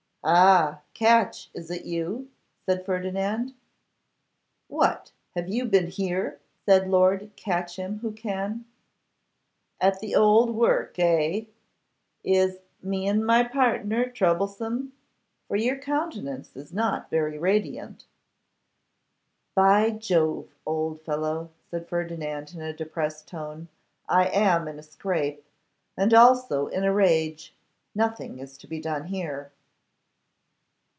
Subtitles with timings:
[0.23, 0.83] 'Ah!
[0.93, 2.29] Catch, is it you?'
[2.67, 3.55] said Ferdinand.
[4.67, 5.11] 'What!
[5.35, 8.65] have you been here?' said Lord Catchimwhocan.
[9.79, 11.45] 'At the old work, eh?
[12.23, 14.93] Is "me and my pardner" troublesome?
[15.47, 18.05] for your countenance is not very radiant.'
[19.55, 23.69] 'By Jove, old fellow!' said Ferdinand, in a depressed tone,
[24.07, 25.47] 'I am in a scrape,
[25.97, 27.55] and also in a rage.
[27.95, 29.51] Nothing is to be done here.